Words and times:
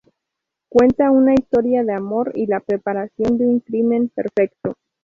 Cuenta 0.67 1.11
una 1.11 1.35
historia 1.35 1.83
de 1.83 1.93
amor 1.93 2.31
y 2.33 2.47
la 2.47 2.59
preparación 2.59 3.37
de 3.37 3.45
un 3.45 3.59
crimen 3.59 4.09
perfecto. 4.09 4.73